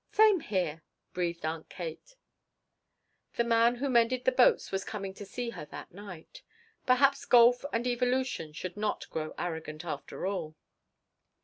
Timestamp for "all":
10.25-10.55